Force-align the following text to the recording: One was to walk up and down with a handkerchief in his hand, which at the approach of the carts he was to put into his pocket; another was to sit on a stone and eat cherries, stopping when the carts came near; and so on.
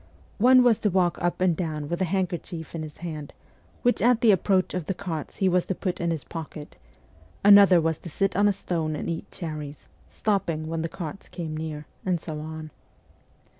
One 0.39 0.63
was 0.63 0.79
to 0.79 0.89
walk 0.89 1.21
up 1.21 1.41
and 1.41 1.55
down 1.55 1.87
with 1.87 2.01
a 2.01 2.05
handkerchief 2.05 2.73
in 2.73 2.81
his 2.81 2.97
hand, 3.05 3.35
which 3.83 4.01
at 4.01 4.21
the 4.21 4.31
approach 4.31 4.73
of 4.73 4.85
the 4.85 4.95
carts 4.95 5.35
he 5.35 5.47
was 5.47 5.67
to 5.67 5.75
put 5.75 6.01
into 6.01 6.15
his 6.15 6.23
pocket; 6.23 6.75
another 7.45 7.79
was 7.79 7.99
to 7.99 8.09
sit 8.09 8.35
on 8.35 8.47
a 8.47 8.51
stone 8.51 8.95
and 8.95 9.07
eat 9.07 9.29
cherries, 9.31 9.87
stopping 10.07 10.65
when 10.65 10.81
the 10.81 10.89
carts 10.89 11.29
came 11.29 11.55
near; 11.55 11.85
and 12.03 12.19
so 12.19 12.39
on. 12.39 12.71